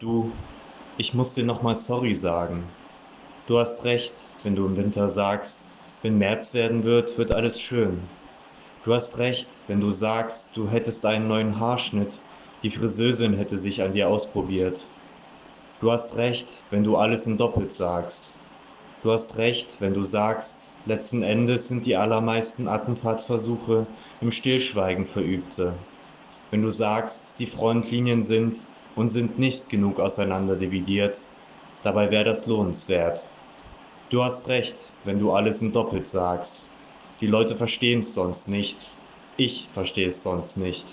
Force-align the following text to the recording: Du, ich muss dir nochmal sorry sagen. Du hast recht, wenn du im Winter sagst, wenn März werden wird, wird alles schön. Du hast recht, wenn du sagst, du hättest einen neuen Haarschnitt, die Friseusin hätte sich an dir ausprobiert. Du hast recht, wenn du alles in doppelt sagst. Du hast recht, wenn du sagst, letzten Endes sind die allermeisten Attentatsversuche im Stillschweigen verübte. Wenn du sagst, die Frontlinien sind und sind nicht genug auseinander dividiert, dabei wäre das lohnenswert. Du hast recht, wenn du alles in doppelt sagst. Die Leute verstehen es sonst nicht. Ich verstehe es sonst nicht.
Du, 0.00 0.38
ich 0.96 1.12
muss 1.12 1.34
dir 1.34 1.44
nochmal 1.44 1.74
sorry 1.74 2.14
sagen. 2.14 2.72
Du 3.44 3.58
hast 3.58 3.84
recht, 3.84 4.38
wenn 4.42 4.56
du 4.56 4.64
im 4.64 4.78
Winter 4.78 5.10
sagst, 5.10 5.74
wenn 6.00 6.16
März 6.16 6.54
werden 6.54 6.84
wird, 6.84 7.18
wird 7.18 7.32
alles 7.32 7.60
schön. 7.60 8.08
Du 8.82 8.94
hast 8.94 9.18
recht, 9.18 9.62
wenn 9.66 9.78
du 9.78 9.92
sagst, 9.92 10.56
du 10.56 10.70
hättest 10.70 11.04
einen 11.04 11.28
neuen 11.28 11.60
Haarschnitt, 11.60 12.22
die 12.62 12.70
Friseusin 12.70 13.34
hätte 13.34 13.58
sich 13.58 13.82
an 13.82 13.92
dir 13.92 14.08
ausprobiert. 14.08 14.88
Du 15.80 15.92
hast 15.92 16.16
recht, 16.16 16.64
wenn 16.70 16.82
du 16.82 16.96
alles 16.96 17.26
in 17.26 17.36
doppelt 17.36 17.70
sagst. 17.70 18.48
Du 19.02 19.10
hast 19.10 19.36
recht, 19.36 19.82
wenn 19.82 19.92
du 19.92 20.04
sagst, 20.04 20.72
letzten 20.86 21.22
Endes 21.22 21.68
sind 21.68 21.84
die 21.84 21.96
allermeisten 21.96 22.68
Attentatsversuche 22.68 23.86
im 24.22 24.32
Stillschweigen 24.32 25.04
verübte. 25.04 25.84
Wenn 26.48 26.62
du 26.62 26.70
sagst, 26.70 27.38
die 27.38 27.48
Frontlinien 27.48 28.22
sind 28.22 28.56
und 28.96 29.08
sind 29.08 29.38
nicht 29.38 29.68
genug 29.68 30.00
auseinander 30.00 30.56
dividiert, 30.56 31.22
dabei 31.84 32.10
wäre 32.10 32.24
das 32.24 32.46
lohnenswert. 32.46 33.26
Du 34.10 34.22
hast 34.22 34.48
recht, 34.48 34.76
wenn 35.04 35.18
du 35.18 35.32
alles 35.32 35.62
in 35.62 35.72
doppelt 35.72 36.06
sagst. 36.06 36.68
Die 37.20 37.26
Leute 37.26 37.54
verstehen 37.54 38.00
es 38.00 38.14
sonst 38.14 38.48
nicht. 38.48 38.76
Ich 39.36 39.68
verstehe 39.72 40.08
es 40.08 40.22
sonst 40.22 40.56
nicht. 40.56 40.86